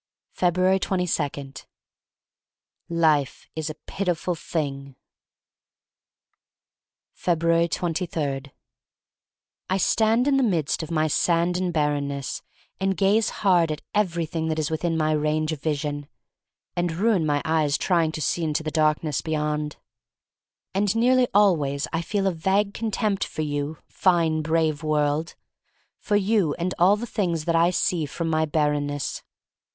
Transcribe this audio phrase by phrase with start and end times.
[0.35, 1.51] febtnarg 22.
[2.89, 4.95] IFE is a pitiful thing.
[7.15, 8.49] Jfebruars 23*
[9.69, 12.41] I STAND in the midst of my sand and barrenness
[12.79, 16.07] and gaze hard at everything that is within my range of vision—
[16.75, 19.75] and ruin my eyes trying to see into the darkness beyond.
[20.73, 25.35] And nearly always I feel a vague contempt for you, fine, brave world—
[25.99, 29.21] for you and all the things that I see from my barrenness.